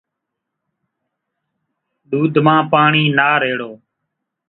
[2.09, 3.71] ۮوڌ مان پاڻِي نا ريڙو۔